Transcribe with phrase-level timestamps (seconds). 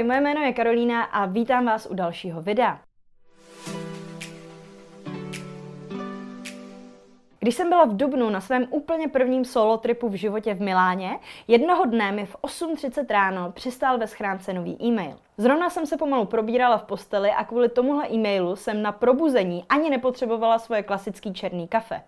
[0.00, 2.80] Ahoj, moje jméno je Karolína a vítám vás u dalšího videa.
[7.40, 11.18] Když jsem byla v Dubnu na svém úplně prvním solo tripu v životě v Miláně,
[11.48, 15.16] jednoho dne mi v 8.30 ráno přistál ve schránce nový e-mail.
[15.38, 19.90] Zrovna jsem se pomalu probírala v posteli a kvůli tomuhle e-mailu jsem na probuzení ani
[19.90, 22.02] nepotřebovala svoje klasický černý kafe.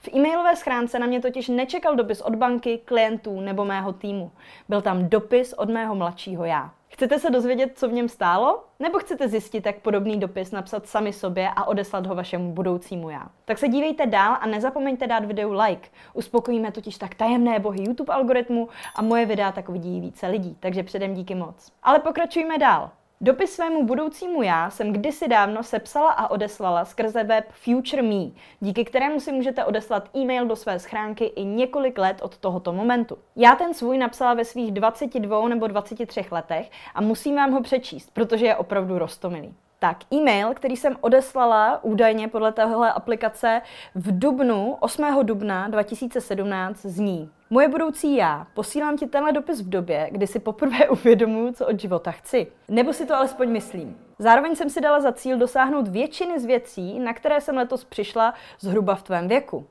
[0.00, 4.30] V e-mailové schránce na mě totiž nečekal dopis od banky, klientů nebo mého týmu.
[4.68, 6.70] Byl tam dopis od mého mladšího já.
[6.96, 8.64] Chcete se dozvědět, co v něm stálo?
[8.78, 13.28] Nebo chcete zjistit, jak podobný dopis napsat sami sobě a odeslat ho vašemu budoucímu já?
[13.44, 15.88] Tak se dívejte dál a nezapomeňte dát videu like.
[16.14, 20.82] Uspokojíme totiž tak tajemné bohy YouTube algoritmu a moje videa tak vidí více lidí, takže
[20.82, 21.72] předem díky moc.
[21.82, 22.90] Ale pokračujeme dál.
[23.20, 28.30] Dopis svému budoucímu já jsem kdysi dávno sepsala a odeslala skrze web Future Me,
[28.60, 33.18] díky kterému si můžete odeslat e-mail do své schránky i několik let od tohoto momentu.
[33.36, 38.10] Já ten svůj napsala ve svých 22 nebo 23 letech a musím vám ho přečíst,
[38.12, 39.54] protože je opravdu rostomilý.
[39.86, 43.62] Tak, e-mail, který jsem odeslala údajně podle téhle aplikace
[43.94, 45.04] v dubnu, 8.
[45.22, 50.88] dubna 2017, zní Moje budoucí já, posílám ti tenhle dopis v době, kdy si poprvé
[50.90, 52.46] uvědomuji, co od života chci.
[52.68, 53.98] Nebo si to alespoň myslím.
[54.18, 58.34] Zároveň jsem si dala za cíl dosáhnout většiny z věcí, na které jsem letos přišla
[58.60, 59.66] zhruba v tvém věku.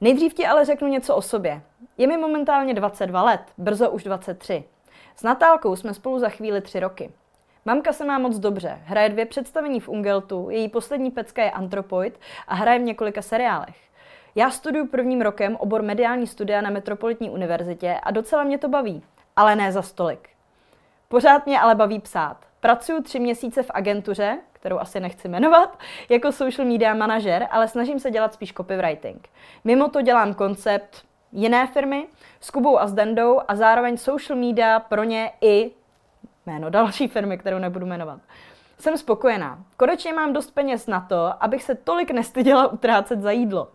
[0.00, 1.62] Nejdřív ti ale řeknu něco o sobě.
[1.96, 4.64] Je mi momentálně 22 let, brzo už 23.
[5.16, 7.12] S Natálkou jsme spolu za chvíli tři roky.
[7.64, 12.20] Mamka se má moc dobře, hraje dvě představení v Ungeltu, její poslední pecka je Antropoid
[12.48, 13.76] a hraje v několika seriálech.
[14.34, 19.02] Já studuju prvním rokem obor mediální studia na Metropolitní univerzitě a docela mě to baví,
[19.36, 20.28] ale ne za stolik.
[21.08, 22.36] Pořád mě ale baví psát.
[22.60, 25.78] Pracuji tři měsíce v agentuře, kterou asi nechci jmenovat,
[26.08, 29.28] jako social media manažer, ale snažím se dělat spíš copywriting.
[29.64, 32.06] Mimo to dělám koncept jiné firmy
[32.40, 35.70] s Kubou a s Dendou a zároveň social media pro ně i
[36.48, 38.20] jméno další firmy, kterou nebudu jmenovat.
[38.78, 39.58] Jsem spokojená.
[39.76, 43.68] Konečně mám dost peněz na to, abych se tolik nestyděla utrácet za jídlo.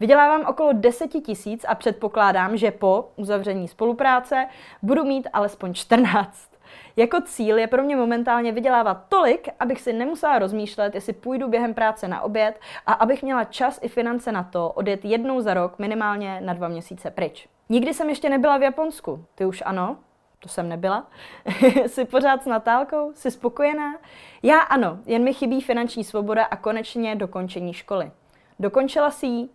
[0.00, 4.46] Vydělávám okolo 10 tisíc a předpokládám, že po uzavření spolupráce
[4.82, 6.50] budu mít alespoň 14.
[6.96, 11.74] Jako cíl je pro mě momentálně vydělávat tolik, abych si nemusela rozmýšlet, jestli půjdu během
[11.74, 15.78] práce na oběd a abych měla čas i finance na to odjet jednou za rok
[15.78, 17.48] minimálně na dva měsíce pryč.
[17.68, 19.24] Nikdy jsem ještě nebyla v Japonsku.
[19.34, 19.96] Ty už ano?
[20.44, 21.06] To jsem nebyla.
[21.86, 23.12] Jsi pořád s Natálkou?
[23.14, 23.94] Jsi spokojená?
[24.42, 28.10] Já ano, jen mi chybí finanční svoboda a konečně dokončení školy.
[28.58, 29.48] Dokončila si ji?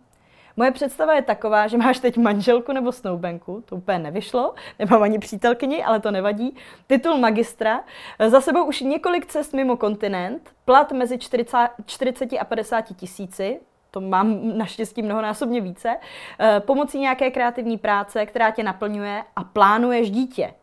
[0.56, 5.18] Moje představa je taková, že máš teď manželku nebo snoubenku, to úplně nevyšlo, nemám ani
[5.18, 6.56] přítelkyni, ale to nevadí,
[6.86, 7.80] titul magistra,
[8.28, 14.00] za sebou už několik cest mimo kontinent, plat mezi 40, 40 a 50 tisíci, to
[14.00, 15.96] mám naštěstí mnohonásobně více,
[16.40, 20.54] eh, pomocí nějaké kreativní práce, která tě naplňuje a plánuješ dítě.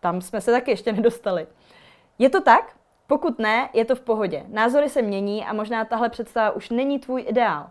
[0.00, 1.46] Tam jsme se taky ještě nedostali.
[2.18, 2.76] Je to tak?
[3.06, 4.44] Pokud ne, je to v pohodě.
[4.48, 7.70] Názory se mění a možná tahle představa už není tvůj ideál.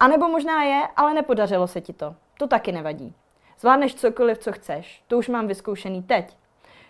[0.00, 2.14] A nebo možná je, ale nepodařilo se ti to.
[2.38, 3.14] To taky nevadí.
[3.58, 5.02] Zvládneš cokoliv, co chceš.
[5.06, 6.36] To už mám vyzkoušený teď.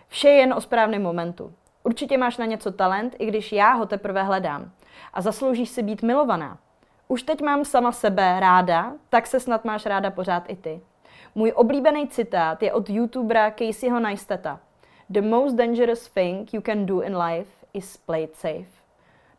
[0.07, 1.53] Vše je jen o správném momentu.
[1.83, 4.71] Určitě máš na něco talent, i když já ho teprve hledám.
[5.13, 6.57] A zasloužíš si být milovaná.
[7.07, 10.81] Už teď mám sama sebe ráda, tak se snad máš ráda pořád i ty.
[11.35, 14.59] Můj oblíbený citát je od youtubera Caseyho Neistata.
[15.09, 18.85] The most dangerous thing you can do in life is play it safe.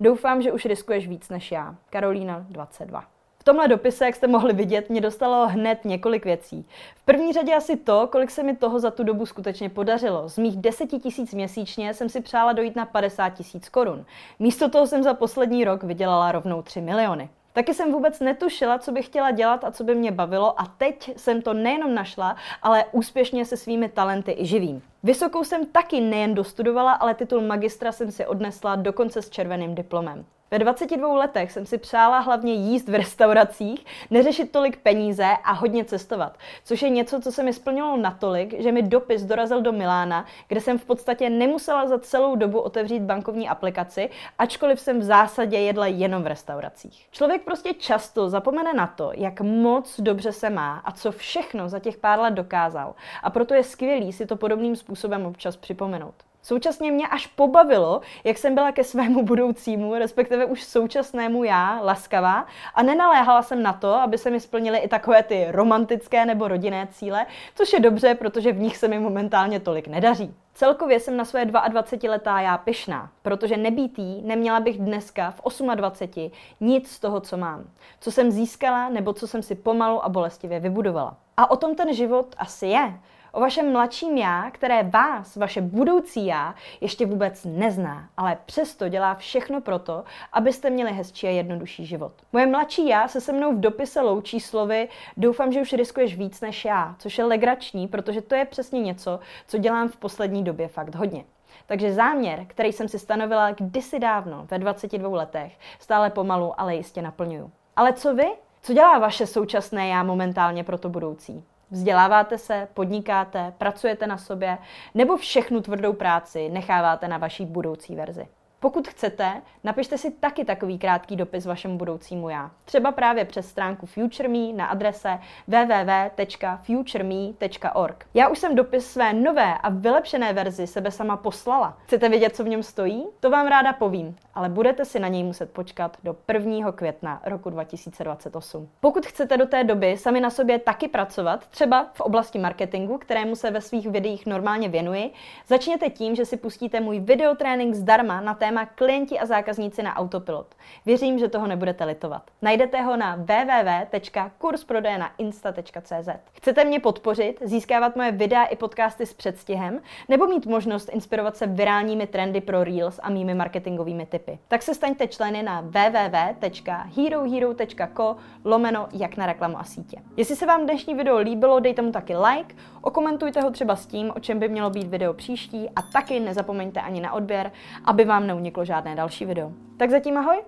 [0.00, 1.74] Doufám, že už riskuješ víc než já.
[1.90, 3.04] Karolína 22.
[3.38, 6.66] V tomhle dopise, jak jste mohli vidět, mě dostalo hned několik věcí.
[6.96, 10.28] V první řadě asi to, kolik se mi toho za tu dobu skutečně podařilo.
[10.28, 14.04] Z mých 10 tisíc měsíčně jsem si přála dojít na 50 tisíc korun.
[14.38, 17.28] Místo toho jsem za poslední rok vydělala rovnou 3 miliony.
[17.56, 21.18] Taky jsem vůbec netušila, co bych chtěla dělat a co by mě bavilo a teď
[21.18, 24.82] jsem to nejenom našla, ale úspěšně se svými talenty i živím.
[25.02, 30.24] Vysokou jsem taky nejen dostudovala, ale titul magistra jsem si odnesla dokonce s červeným diplomem.
[30.50, 35.84] Ve 22 letech jsem si přála hlavně jíst v restauracích, neřešit tolik peníze a hodně
[35.84, 40.26] cestovat, což je něco, co se mi splnilo natolik, že mi dopis dorazil do Milána,
[40.48, 45.58] kde jsem v podstatě nemusela za celou dobu otevřít bankovní aplikaci, ačkoliv jsem v zásadě
[45.58, 47.06] jedla jenom v restauracích.
[47.10, 51.78] Člověk prostě často zapomene na to, jak moc dobře se má a co všechno za
[51.78, 52.94] těch pár let dokázal.
[53.22, 56.14] A proto je skvělý si to podobným způsobem občas připomenout.
[56.46, 62.46] Současně mě až pobavilo, jak jsem byla ke svému budoucímu, respektive už současnému já, laskavá
[62.74, 66.88] a nenaléhala jsem na to, aby se mi splnily i takové ty romantické nebo rodinné
[66.92, 70.34] cíle, což je dobře, protože v nich se mi momentálně tolik nedaří.
[70.54, 75.40] Celkově jsem na své 22 letá já pyšná, protože nebýtý neměla bych dneska v
[75.74, 77.64] 28 nic z toho, co mám.
[78.00, 81.16] Co jsem získala nebo co jsem si pomalu a bolestivě vybudovala.
[81.36, 82.92] A o tom ten život asi je.
[83.36, 89.14] O vašem mladším já, které vás, vaše budoucí já, ještě vůbec nezná, ale přesto dělá
[89.14, 92.12] všechno proto, abyste měli hezčí a jednodušší život.
[92.32, 96.40] Moje mladší já se se mnou v dopise loučí slovy doufám, že už riskuješ víc
[96.40, 100.68] než já, což je legrační, protože to je přesně něco, co dělám v poslední době
[100.68, 101.24] fakt hodně.
[101.66, 107.02] Takže záměr, který jsem si stanovila kdysi dávno, ve 22 letech, stále pomalu, ale jistě
[107.02, 107.50] naplňuju.
[107.76, 108.28] Ale co vy?
[108.62, 111.44] Co dělá vaše současné já momentálně pro to budoucí?
[111.70, 114.58] Vzděláváte se, podnikáte, pracujete na sobě,
[114.94, 118.28] nebo všechnu tvrdou práci necháváte na vaší budoucí verzi?
[118.60, 122.50] Pokud chcete, napište si taky takový krátký dopis vašemu budoucímu já.
[122.64, 128.06] Třeba právě přes stránku FutureMe na adrese www.futureme.org.
[128.14, 131.78] Já už jsem dopis své nové a vylepšené verzi sebe sama poslala.
[131.84, 133.06] Chcete vědět, co v něm stojí?
[133.20, 136.72] To vám ráda povím, ale budete si na něj muset počkat do 1.
[136.72, 138.68] května roku 2028.
[138.80, 143.36] Pokud chcete do té doby sami na sobě taky pracovat, třeba v oblasti marketingu, kterému
[143.36, 145.10] se ve svých videích normálně věnuji,
[145.46, 149.96] začněte tím, že si pustíte můj videotrénink zdarma na téma téma klienti a zákazníci na
[149.96, 150.46] autopilot.
[150.86, 152.22] Věřím, že toho nebudete litovat.
[152.42, 156.08] Najdete ho na www.kursprodejnainsta.cz.
[156.32, 161.46] Chcete mě podpořit, získávat moje videa i podcasty s předstihem, nebo mít možnost inspirovat se
[161.46, 164.38] virálními trendy pro Reels a mými marketingovými typy?
[164.48, 169.96] Tak se staňte členy na www.herohero.co lomeno jak na reklamu a sítě.
[170.16, 174.12] Jestli se vám dnešní video líbilo, dejte mu taky like, okomentujte ho třeba s tím,
[174.16, 177.52] o čem by mělo být video příští a taky nezapomeňte ani na odběr,
[177.84, 179.52] aby vám neuniklo žádné další video.
[179.76, 180.42] Tak zatím ahoj!